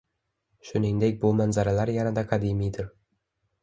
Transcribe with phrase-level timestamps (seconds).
[0.69, 2.93] Shuningdek bu manzaralar yanada qadimiydir.